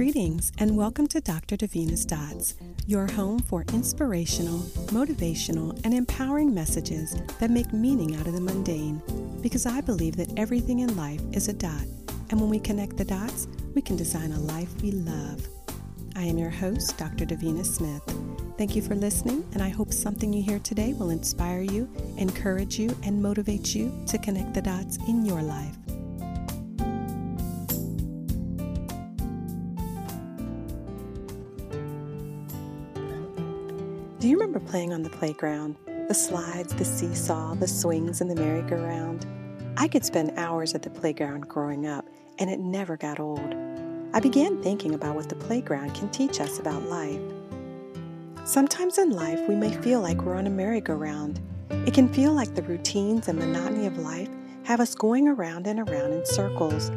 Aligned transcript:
Greetings 0.00 0.50
and 0.56 0.78
welcome 0.78 1.06
to 1.08 1.20
Dr. 1.20 1.58
Davina's 1.58 2.06
Dots, 2.06 2.54
your 2.86 3.06
home 3.06 3.38
for 3.38 3.66
inspirational, 3.74 4.60
motivational, 4.94 5.78
and 5.84 5.92
empowering 5.92 6.54
messages 6.54 7.14
that 7.38 7.50
make 7.50 7.70
meaning 7.74 8.16
out 8.16 8.26
of 8.26 8.32
the 8.32 8.40
mundane. 8.40 9.02
Because 9.42 9.66
I 9.66 9.82
believe 9.82 10.16
that 10.16 10.32
everything 10.38 10.78
in 10.78 10.96
life 10.96 11.20
is 11.32 11.48
a 11.48 11.52
dot, 11.52 11.84
and 12.30 12.40
when 12.40 12.48
we 12.48 12.58
connect 12.58 12.96
the 12.96 13.04
dots, 13.04 13.46
we 13.74 13.82
can 13.82 13.96
design 13.96 14.32
a 14.32 14.40
life 14.40 14.70
we 14.80 14.90
love. 14.90 15.46
I 16.16 16.22
am 16.22 16.38
your 16.38 16.48
host, 16.48 16.96
Dr. 16.96 17.26
Davina 17.26 17.66
Smith. 17.66 18.02
Thank 18.56 18.74
you 18.74 18.80
for 18.80 18.94
listening, 18.94 19.46
and 19.52 19.62
I 19.62 19.68
hope 19.68 19.92
something 19.92 20.32
you 20.32 20.42
hear 20.42 20.60
today 20.60 20.94
will 20.94 21.10
inspire 21.10 21.60
you, 21.60 21.86
encourage 22.16 22.78
you, 22.78 22.96
and 23.02 23.22
motivate 23.22 23.74
you 23.74 23.92
to 24.06 24.16
connect 24.16 24.54
the 24.54 24.62
dots 24.62 24.96
in 25.08 25.26
your 25.26 25.42
life. 25.42 25.76
Do 34.20 34.28
you 34.28 34.36
remember 34.36 34.60
playing 34.60 34.92
on 34.92 35.02
the 35.02 35.08
playground? 35.08 35.76
The 35.86 36.12
slides, 36.12 36.74
the 36.74 36.84
seesaw, 36.84 37.54
the 37.54 37.66
swings, 37.66 38.20
and 38.20 38.30
the 38.30 38.34
merry-go-round? 38.34 39.24
I 39.78 39.88
could 39.88 40.04
spend 40.04 40.38
hours 40.38 40.74
at 40.74 40.82
the 40.82 40.90
playground 40.90 41.48
growing 41.48 41.86
up, 41.86 42.04
and 42.38 42.50
it 42.50 42.60
never 42.60 42.98
got 42.98 43.18
old. 43.18 43.54
I 44.12 44.20
began 44.20 44.62
thinking 44.62 44.92
about 44.92 45.14
what 45.14 45.30
the 45.30 45.36
playground 45.36 45.94
can 45.94 46.10
teach 46.10 46.38
us 46.38 46.58
about 46.58 46.82
life. 46.82 47.18
Sometimes 48.44 48.98
in 48.98 49.08
life, 49.08 49.40
we 49.48 49.54
may 49.54 49.72
feel 49.72 50.02
like 50.02 50.20
we're 50.20 50.36
on 50.36 50.46
a 50.46 50.50
merry-go-round. 50.50 51.40
It 51.70 51.94
can 51.94 52.12
feel 52.12 52.34
like 52.34 52.54
the 52.54 52.62
routines 52.64 53.28
and 53.28 53.38
monotony 53.38 53.86
of 53.86 53.96
life 53.96 54.28
have 54.64 54.80
us 54.80 54.94
going 54.94 55.28
around 55.28 55.66
and 55.66 55.80
around 55.80 56.12
in 56.12 56.26
circles. 56.26 56.90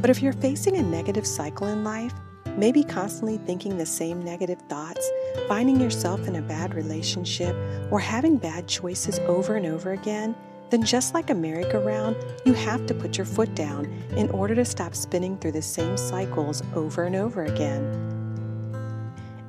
But 0.00 0.10
if 0.10 0.22
you're 0.22 0.32
facing 0.34 0.76
a 0.76 0.82
negative 0.84 1.26
cycle 1.26 1.66
in 1.66 1.82
life, 1.82 2.14
maybe 2.56 2.84
constantly 2.84 3.38
thinking 3.38 3.76
the 3.76 3.86
same 3.86 4.22
negative 4.22 4.60
thoughts, 4.68 5.10
finding 5.48 5.80
yourself 5.80 6.26
in 6.26 6.36
a 6.36 6.42
bad 6.42 6.74
relationship, 6.74 7.56
or 7.90 7.98
having 7.98 8.36
bad 8.36 8.68
choices 8.68 9.18
over 9.20 9.56
and 9.56 9.66
over 9.66 9.92
again, 9.92 10.34
then 10.70 10.82
just 10.82 11.12
like 11.12 11.28
a 11.28 11.34
merry-go-round, 11.34 12.16
you 12.46 12.54
have 12.54 12.86
to 12.86 12.94
put 12.94 13.18
your 13.18 13.26
foot 13.26 13.54
down 13.54 13.84
in 14.16 14.30
order 14.30 14.54
to 14.54 14.64
stop 14.64 14.94
spinning 14.94 15.36
through 15.36 15.52
the 15.52 15.60
same 15.60 15.96
cycles 15.98 16.62
over 16.74 17.04
and 17.04 17.14
over 17.14 17.44
again. 17.44 17.84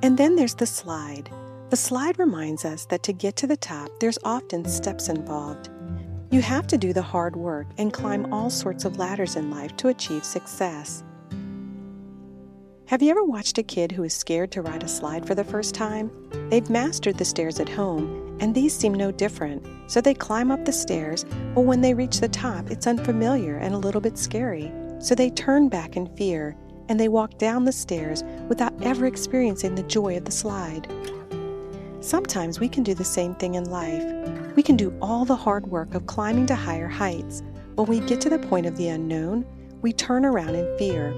And 0.02 0.18
then 0.18 0.36
there's 0.36 0.54
the 0.54 0.66
slide. 0.66 1.30
The 1.70 1.76
slide 1.76 2.18
reminds 2.18 2.66
us 2.66 2.84
that 2.86 3.02
to 3.04 3.14
get 3.14 3.36
to 3.36 3.46
the 3.46 3.56
top, 3.56 3.88
there's 4.00 4.18
often 4.22 4.66
steps 4.66 5.08
involved. 5.08 5.70
You 6.30 6.42
have 6.42 6.66
to 6.66 6.76
do 6.76 6.92
the 6.92 7.00
hard 7.00 7.36
work 7.36 7.68
and 7.78 7.92
climb 7.92 8.30
all 8.32 8.50
sorts 8.50 8.84
of 8.84 8.98
ladders 8.98 9.36
in 9.36 9.50
life 9.50 9.74
to 9.78 9.88
achieve 9.88 10.24
success. 10.24 11.04
Have 12.88 13.00
you 13.00 13.10
ever 13.10 13.24
watched 13.24 13.56
a 13.56 13.62
kid 13.62 13.92
who 13.92 14.02
is 14.02 14.12
scared 14.12 14.52
to 14.52 14.60
ride 14.60 14.82
a 14.82 14.88
slide 14.88 15.26
for 15.26 15.34
the 15.34 15.42
first 15.42 15.74
time? 15.74 16.10
They've 16.50 16.68
mastered 16.68 17.16
the 17.16 17.24
stairs 17.24 17.58
at 17.58 17.68
home, 17.68 18.36
and 18.40 18.54
these 18.54 18.76
seem 18.76 18.92
no 18.92 19.10
different, 19.10 19.66
so 19.90 20.02
they 20.02 20.12
climb 20.12 20.50
up 20.50 20.66
the 20.66 20.72
stairs, 20.72 21.24
but 21.54 21.62
when 21.62 21.80
they 21.80 21.94
reach 21.94 22.20
the 22.20 22.28
top, 22.28 22.70
it's 22.70 22.86
unfamiliar 22.86 23.56
and 23.56 23.74
a 23.74 23.78
little 23.78 24.02
bit 24.02 24.18
scary, 24.18 24.70
so 24.98 25.14
they 25.14 25.30
turn 25.30 25.70
back 25.70 25.96
in 25.96 26.14
fear 26.14 26.58
and 26.90 27.00
they 27.00 27.08
walk 27.08 27.38
down 27.38 27.64
the 27.64 27.72
stairs 27.72 28.22
without 28.50 28.74
ever 28.82 29.06
experiencing 29.06 29.74
the 29.74 29.82
joy 29.84 30.18
of 30.18 30.26
the 30.26 30.30
slide. 30.30 30.86
Sometimes 32.00 32.60
we 32.60 32.68
can 32.68 32.82
do 32.82 32.92
the 32.92 33.02
same 33.02 33.34
thing 33.36 33.54
in 33.54 33.64
life. 33.70 34.04
We 34.56 34.62
can 34.62 34.76
do 34.76 34.94
all 35.00 35.24
the 35.24 35.34
hard 35.34 35.66
work 35.68 35.94
of 35.94 36.04
climbing 36.04 36.44
to 36.48 36.54
higher 36.54 36.88
heights, 36.88 37.42
but 37.76 37.84
when 37.84 38.00
we 38.00 38.06
get 38.06 38.20
to 38.20 38.28
the 38.28 38.38
point 38.38 38.66
of 38.66 38.76
the 38.76 38.88
unknown, 38.88 39.46
we 39.80 39.94
turn 39.94 40.26
around 40.26 40.54
in 40.54 40.76
fear 40.76 41.14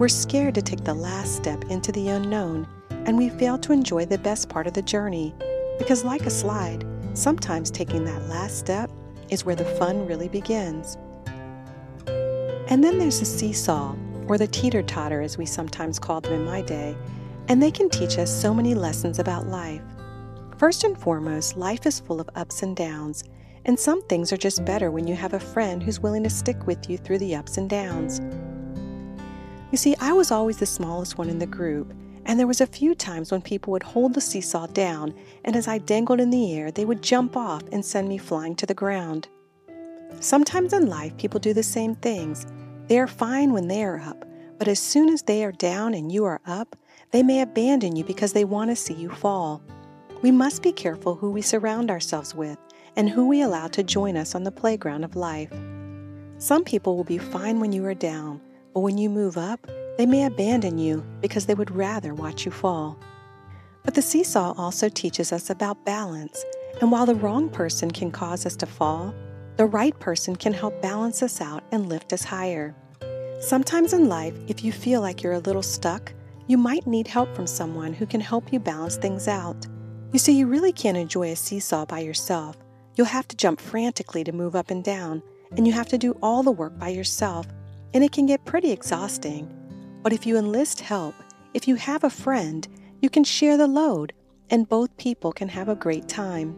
we're 0.00 0.08
scared 0.08 0.54
to 0.54 0.62
take 0.62 0.82
the 0.82 0.94
last 0.94 1.36
step 1.36 1.62
into 1.64 1.92
the 1.92 2.08
unknown, 2.08 2.66
and 2.88 3.18
we 3.18 3.28
fail 3.28 3.58
to 3.58 3.70
enjoy 3.70 4.06
the 4.06 4.16
best 4.16 4.48
part 4.48 4.66
of 4.66 4.72
the 4.72 4.80
journey. 4.80 5.34
Because, 5.78 6.06
like 6.06 6.24
a 6.24 6.30
slide, 6.30 6.86
sometimes 7.12 7.70
taking 7.70 8.06
that 8.06 8.26
last 8.26 8.58
step 8.58 8.90
is 9.28 9.44
where 9.44 9.54
the 9.54 9.66
fun 9.76 10.06
really 10.06 10.28
begins. 10.28 10.96
And 12.06 12.82
then 12.82 12.98
there's 12.98 13.20
the 13.20 13.26
seesaw, 13.26 13.94
or 14.26 14.38
the 14.38 14.46
teeter 14.46 14.82
totter, 14.82 15.20
as 15.20 15.36
we 15.36 15.44
sometimes 15.44 15.98
called 15.98 16.24
them 16.24 16.32
in 16.32 16.44
my 16.46 16.62
day, 16.62 16.96
and 17.48 17.62
they 17.62 17.70
can 17.70 17.90
teach 17.90 18.16
us 18.16 18.30
so 18.34 18.54
many 18.54 18.74
lessons 18.74 19.18
about 19.18 19.48
life. 19.48 19.82
First 20.56 20.82
and 20.82 20.96
foremost, 20.98 21.58
life 21.58 21.84
is 21.84 22.00
full 22.00 22.22
of 22.22 22.30
ups 22.36 22.62
and 22.62 22.74
downs, 22.74 23.22
and 23.66 23.78
some 23.78 24.00
things 24.04 24.32
are 24.32 24.38
just 24.38 24.64
better 24.64 24.90
when 24.90 25.06
you 25.06 25.14
have 25.14 25.34
a 25.34 25.40
friend 25.40 25.82
who's 25.82 26.00
willing 26.00 26.22
to 26.22 26.30
stick 26.30 26.66
with 26.66 26.88
you 26.88 26.96
through 26.96 27.18
the 27.18 27.34
ups 27.34 27.58
and 27.58 27.68
downs. 27.68 28.22
You 29.70 29.78
see, 29.78 29.94
I 30.00 30.12
was 30.12 30.30
always 30.32 30.56
the 30.56 30.66
smallest 30.66 31.16
one 31.16 31.28
in 31.28 31.38
the 31.38 31.46
group, 31.46 31.94
and 32.26 32.38
there 32.38 32.46
was 32.46 32.60
a 32.60 32.66
few 32.66 32.94
times 32.94 33.30
when 33.30 33.40
people 33.40 33.70
would 33.72 33.84
hold 33.84 34.14
the 34.14 34.20
seesaw 34.20 34.66
down, 34.66 35.14
and 35.44 35.54
as 35.54 35.68
I 35.68 35.78
dangled 35.78 36.20
in 36.20 36.30
the 36.30 36.52
air, 36.54 36.72
they 36.72 36.84
would 36.84 37.02
jump 37.02 37.36
off 37.36 37.62
and 37.70 37.84
send 37.84 38.08
me 38.08 38.18
flying 38.18 38.56
to 38.56 38.66
the 38.66 38.74
ground. 38.74 39.28
Sometimes 40.18 40.72
in 40.72 40.88
life, 40.88 41.16
people 41.16 41.38
do 41.38 41.54
the 41.54 41.62
same 41.62 41.94
things. 41.94 42.46
They 42.88 42.98
are 42.98 43.06
fine 43.06 43.52
when 43.52 43.68
they 43.68 43.84
are 43.84 44.00
up, 44.00 44.24
but 44.58 44.66
as 44.66 44.80
soon 44.80 45.08
as 45.08 45.22
they 45.22 45.44
are 45.44 45.52
down 45.52 45.94
and 45.94 46.10
you 46.10 46.24
are 46.24 46.40
up, 46.46 46.74
they 47.12 47.22
may 47.22 47.40
abandon 47.40 47.94
you 47.94 48.04
because 48.04 48.32
they 48.32 48.44
want 48.44 48.70
to 48.70 48.76
see 48.76 48.94
you 48.94 49.10
fall. 49.10 49.62
We 50.20 50.32
must 50.32 50.62
be 50.62 50.72
careful 50.72 51.14
who 51.14 51.30
we 51.30 51.42
surround 51.42 51.90
ourselves 51.90 52.34
with 52.34 52.58
and 52.96 53.08
who 53.08 53.28
we 53.28 53.40
allow 53.40 53.68
to 53.68 53.84
join 53.84 54.16
us 54.16 54.34
on 54.34 54.42
the 54.42 54.50
playground 54.50 55.04
of 55.04 55.14
life. 55.14 55.52
Some 56.38 56.64
people 56.64 56.96
will 56.96 57.04
be 57.04 57.18
fine 57.18 57.60
when 57.60 57.72
you 57.72 57.84
are 57.86 57.94
down, 57.94 58.40
but 58.74 58.80
when 58.80 58.98
you 58.98 59.08
move 59.08 59.36
up, 59.36 59.66
they 59.96 60.06
may 60.06 60.24
abandon 60.24 60.78
you 60.78 61.04
because 61.20 61.46
they 61.46 61.54
would 61.54 61.74
rather 61.74 62.14
watch 62.14 62.44
you 62.44 62.50
fall. 62.50 62.98
But 63.84 63.94
the 63.94 64.02
seesaw 64.02 64.54
also 64.56 64.88
teaches 64.88 65.32
us 65.32 65.50
about 65.50 65.84
balance, 65.84 66.44
and 66.80 66.90
while 66.92 67.06
the 67.06 67.14
wrong 67.14 67.48
person 67.48 67.90
can 67.90 68.10
cause 68.10 68.46
us 68.46 68.56
to 68.56 68.66
fall, 68.66 69.14
the 69.56 69.66
right 69.66 69.98
person 69.98 70.36
can 70.36 70.52
help 70.52 70.80
balance 70.80 71.22
us 71.22 71.40
out 71.40 71.64
and 71.72 71.88
lift 71.88 72.12
us 72.12 72.24
higher. 72.24 72.74
Sometimes 73.40 73.92
in 73.92 74.08
life, 74.08 74.34
if 74.48 74.64
you 74.64 74.72
feel 74.72 75.00
like 75.00 75.22
you're 75.22 75.34
a 75.34 75.40
little 75.40 75.62
stuck, 75.62 76.12
you 76.46 76.58
might 76.58 76.86
need 76.86 77.06
help 77.06 77.34
from 77.34 77.46
someone 77.46 77.92
who 77.92 78.06
can 78.06 78.20
help 78.20 78.52
you 78.52 78.60
balance 78.60 78.96
things 78.96 79.28
out. 79.28 79.66
You 80.12 80.18
see, 80.18 80.32
you 80.32 80.46
really 80.46 80.72
can't 80.72 80.96
enjoy 80.96 81.30
a 81.30 81.36
seesaw 81.36 81.86
by 81.86 82.00
yourself. 82.00 82.56
You'll 82.96 83.06
have 83.06 83.28
to 83.28 83.36
jump 83.36 83.60
frantically 83.60 84.24
to 84.24 84.32
move 84.32 84.56
up 84.56 84.70
and 84.70 84.82
down, 84.82 85.22
and 85.56 85.66
you 85.66 85.72
have 85.72 85.88
to 85.88 85.98
do 85.98 86.12
all 86.22 86.42
the 86.42 86.50
work 86.50 86.78
by 86.78 86.88
yourself 86.88 87.46
and 87.94 88.04
it 88.04 88.12
can 88.12 88.26
get 88.26 88.44
pretty 88.44 88.70
exhausting. 88.70 89.48
But 90.02 90.12
if 90.12 90.26
you 90.26 90.36
enlist 90.36 90.80
help, 90.80 91.14
if 91.54 91.66
you 91.66 91.74
have 91.76 92.04
a 92.04 92.10
friend, 92.10 92.66
you 93.00 93.10
can 93.10 93.24
share 93.24 93.56
the 93.56 93.66
load, 93.66 94.12
and 94.50 94.68
both 94.68 94.96
people 94.96 95.32
can 95.32 95.48
have 95.48 95.68
a 95.68 95.74
great 95.74 96.08
time. 96.08 96.56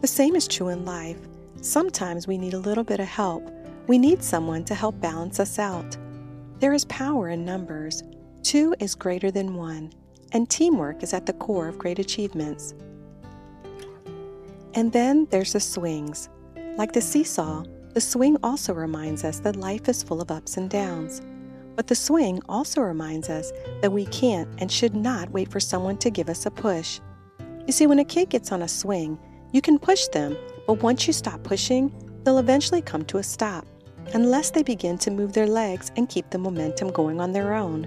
The 0.00 0.06
same 0.06 0.36
is 0.36 0.48
true 0.48 0.68
in 0.68 0.84
life. 0.84 1.18
Sometimes 1.60 2.26
we 2.26 2.38
need 2.38 2.54
a 2.54 2.58
little 2.58 2.84
bit 2.84 3.00
of 3.00 3.06
help. 3.06 3.50
We 3.86 3.98
need 3.98 4.22
someone 4.22 4.64
to 4.64 4.74
help 4.74 5.00
balance 5.00 5.40
us 5.40 5.58
out. 5.58 5.96
There 6.60 6.72
is 6.72 6.84
power 6.86 7.28
in 7.30 7.44
numbers. 7.44 8.02
Two 8.42 8.74
is 8.80 8.94
greater 8.94 9.30
than 9.30 9.54
one, 9.54 9.92
and 10.32 10.48
teamwork 10.48 11.02
is 11.02 11.14
at 11.14 11.26
the 11.26 11.32
core 11.32 11.68
of 11.68 11.78
great 11.78 11.98
achievements. 11.98 12.74
And 14.74 14.92
then 14.92 15.26
there's 15.30 15.52
the 15.52 15.60
swings. 15.60 16.28
Like 16.76 16.92
the 16.92 17.00
seesaw, 17.00 17.64
the 17.98 18.02
swing 18.02 18.36
also 18.44 18.72
reminds 18.72 19.24
us 19.24 19.40
that 19.40 19.56
life 19.56 19.88
is 19.88 20.04
full 20.04 20.20
of 20.20 20.30
ups 20.30 20.56
and 20.56 20.70
downs. 20.70 21.20
But 21.74 21.88
the 21.88 21.96
swing 21.96 22.40
also 22.48 22.80
reminds 22.80 23.28
us 23.28 23.50
that 23.82 23.90
we 23.90 24.06
can't 24.06 24.48
and 24.58 24.70
should 24.70 24.94
not 24.94 25.30
wait 25.30 25.50
for 25.50 25.58
someone 25.58 25.96
to 25.96 26.08
give 26.08 26.28
us 26.28 26.46
a 26.46 26.50
push. 26.52 27.00
You 27.66 27.72
see, 27.72 27.88
when 27.88 27.98
a 27.98 28.04
kid 28.04 28.28
gets 28.28 28.52
on 28.52 28.62
a 28.62 28.68
swing, 28.68 29.18
you 29.50 29.60
can 29.60 29.80
push 29.80 30.06
them, 30.06 30.36
but 30.68 30.80
once 30.80 31.08
you 31.08 31.12
stop 31.12 31.42
pushing, 31.42 31.92
they'll 32.22 32.38
eventually 32.38 32.82
come 32.82 33.04
to 33.06 33.18
a 33.18 33.22
stop, 33.24 33.66
unless 34.14 34.52
they 34.52 34.62
begin 34.62 34.96
to 34.98 35.10
move 35.10 35.32
their 35.32 35.48
legs 35.48 35.90
and 35.96 36.08
keep 36.08 36.30
the 36.30 36.38
momentum 36.38 36.92
going 36.92 37.20
on 37.20 37.32
their 37.32 37.52
own. 37.52 37.82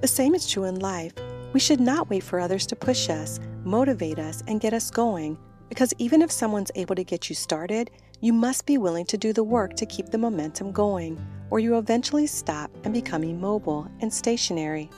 The 0.00 0.08
same 0.08 0.34
is 0.34 0.50
true 0.50 0.64
in 0.64 0.80
life. 0.80 1.12
We 1.52 1.60
should 1.60 1.78
not 1.78 2.10
wait 2.10 2.24
for 2.24 2.40
others 2.40 2.66
to 2.66 2.74
push 2.74 3.08
us, 3.08 3.38
motivate 3.62 4.18
us, 4.18 4.42
and 4.48 4.60
get 4.60 4.74
us 4.74 4.90
going, 4.90 5.38
because 5.68 5.94
even 5.98 6.22
if 6.22 6.32
someone's 6.32 6.72
able 6.74 6.96
to 6.96 7.04
get 7.04 7.28
you 7.28 7.36
started, 7.36 7.92
you 8.22 8.32
must 8.32 8.66
be 8.66 8.78
willing 8.78 9.04
to 9.04 9.18
do 9.18 9.32
the 9.32 9.42
work 9.42 9.74
to 9.74 9.84
keep 9.84 10.06
the 10.06 10.16
momentum 10.16 10.70
going, 10.70 11.20
or 11.50 11.58
you 11.58 11.76
eventually 11.76 12.28
stop 12.28 12.70
and 12.84 12.94
become 12.94 13.24
immobile 13.24 13.90
and 13.98 14.14
stationary. 14.14 14.88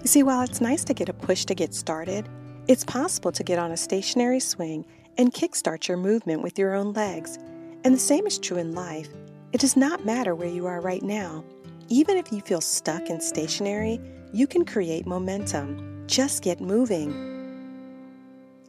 You 0.00 0.06
see, 0.06 0.22
while 0.22 0.42
it's 0.42 0.60
nice 0.60 0.84
to 0.84 0.94
get 0.94 1.08
a 1.08 1.12
push 1.12 1.44
to 1.46 1.54
get 1.56 1.74
started, 1.74 2.28
it's 2.68 2.84
possible 2.84 3.32
to 3.32 3.42
get 3.42 3.58
on 3.58 3.72
a 3.72 3.76
stationary 3.76 4.38
swing 4.38 4.86
and 5.18 5.34
kickstart 5.34 5.88
your 5.88 5.96
movement 5.96 6.42
with 6.42 6.56
your 6.56 6.76
own 6.76 6.92
legs. 6.92 7.40
And 7.82 7.92
the 7.92 7.98
same 7.98 8.24
is 8.24 8.38
true 8.38 8.58
in 8.58 8.72
life. 8.72 9.08
It 9.52 9.60
does 9.60 9.76
not 9.76 10.06
matter 10.06 10.36
where 10.36 10.48
you 10.48 10.66
are 10.66 10.80
right 10.80 11.02
now. 11.02 11.44
Even 11.88 12.16
if 12.16 12.32
you 12.32 12.40
feel 12.40 12.60
stuck 12.60 13.10
and 13.10 13.20
stationary, 13.20 14.00
you 14.32 14.46
can 14.46 14.64
create 14.64 15.06
momentum. 15.06 16.04
Just 16.06 16.44
get 16.44 16.60
moving. 16.60 17.33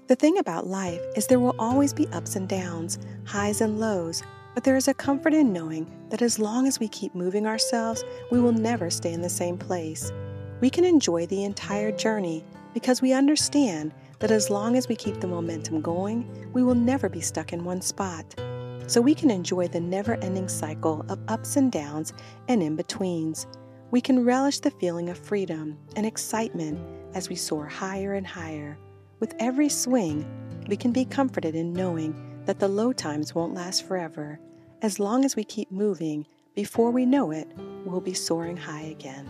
The 0.08 0.16
thing 0.16 0.38
about 0.38 0.68
life 0.68 1.02
is 1.16 1.26
there 1.26 1.40
will 1.40 1.56
always 1.58 1.92
be 1.92 2.08
ups 2.10 2.36
and 2.36 2.48
downs, 2.48 3.00
highs 3.26 3.62
and 3.62 3.80
lows, 3.80 4.22
But 4.54 4.64
there 4.64 4.78
is 4.78 4.88
a 4.88 4.94
comfort 4.94 5.34
in 5.34 5.52
knowing 5.52 5.86
that 6.10 6.22
as 6.22 6.40
long 6.40 6.66
as 6.66 6.80
we 6.80 6.88
keep 6.88 7.14
moving 7.14 7.46
ourselves, 7.46 8.04
we 8.32 8.40
will 8.40 8.54
never 8.54 8.90
stay 8.90 9.12
in 9.12 9.22
the 9.22 9.30
same 9.30 9.58
place. 9.58 10.14
We 10.62 10.70
can 10.70 10.86
enjoy 10.86 11.26
the 11.26 11.44
entire 11.44 11.92
journey 11.92 12.46
because 12.74 13.02
we 13.02 13.12
understand 13.14 13.94
that 14.20 14.32
as 14.32 14.50
long 14.50 14.78
as 14.78 14.88
we 14.88 14.96
keep 14.96 15.20
the 15.20 15.28
momentum 15.28 15.82
going, 15.82 16.48
we 16.54 16.64
will 16.64 16.76
never 16.76 17.10
be 17.10 17.20
stuck 17.20 17.52
in 17.52 17.66
one 17.66 17.82
spot. 17.82 18.40
So 18.88 19.02
we 19.02 19.16
can 19.16 19.32
enjoy 19.32 19.68
the 19.68 19.82
never 19.82 20.14
ending 20.24 20.48
cycle 20.48 21.04
of 21.10 21.20
ups 21.28 21.58
and 21.58 21.72
downs 21.72 22.14
and 22.48 22.64
in 22.64 22.76
betweens. 22.78 23.48
We 23.92 24.00
can 24.02 24.24
relish 24.24 24.60
the 24.60 24.72
feeling 24.72 25.10
of 25.10 25.18
freedom 25.18 25.78
and 25.96 26.06
excitement 26.06 26.80
as 27.14 27.28
we 27.28 27.36
soar 27.36 27.66
higher 27.66 28.14
and 28.14 28.26
higher. 28.26 28.78
With 29.20 29.34
every 29.40 29.70
swing, 29.70 30.26
we 30.68 30.76
can 30.76 30.92
be 30.92 31.06
comforted 31.06 31.56
in 31.56 31.74
knowing 31.74 32.44
that 32.46 32.60
the 32.60 32.68
low 32.68 32.92
times 32.92 33.34
won't 33.34 33.54
last 33.54 33.88
forever. 33.88 34.40
As 34.82 35.00
long 35.00 35.26
as 35.26 35.36
we 35.36 35.44
keep 35.44 35.72
moving, 35.72 36.26
before 36.54 36.92
we 36.92 37.06
know 37.06 37.32
it, 37.32 37.48
we'll 37.86 38.02
be 38.02 38.14
soaring 38.14 38.58
high 38.58 38.84
again. 38.84 39.30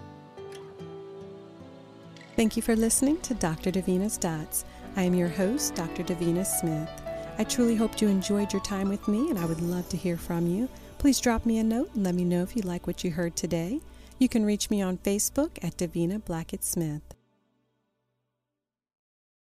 Thank 2.36 2.56
you 2.58 2.62
for 2.62 2.76
listening 2.76 3.22
to 3.22 3.34
Dr. 3.34 3.72
Davina's 3.72 4.18
Dots. 4.18 4.66
I 4.96 5.04
am 5.04 5.14
your 5.14 5.30
host, 5.30 5.76
Dr. 5.76 6.04
Davina 6.04 6.46
Smith. 6.46 6.90
I 7.38 7.44
truly 7.44 7.76
hope 7.76 8.02
you 8.02 8.08
enjoyed 8.08 8.54
your 8.54 8.62
time 8.62 8.90
with 8.90 9.08
me, 9.08 9.30
and 9.30 9.40
I 9.40 9.46
would 9.46 9.62
love 9.62 9.88
to 9.90 9.98
hear 9.98 10.18
from 10.18 10.48
you. 10.48 10.68
Please 10.98 11.20
drop 11.20 11.46
me 11.46 11.60
a 11.60 11.64
note 11.64 11.92
and 11.94 12.04
let 12.04 12.16
me 12.16 12.26
know 12.26 12.44
if 12.44 12.56
you 12.56 12.62
like 12.64 12.88
what 12.88 13.04
you 13.04 13.12
heard 13.12 13.36
today. 13.36 13.82
You 14.20 14.30
can 14.30 14.46
reach 14.46 14.70
me 14.70 14.82
on 14.82 14.98
Facebook 14.98 15.64
at 15.64 15.78
Davina 15.78 16.24
Blackett 16.24 16.64
Smith. 16.64 17.15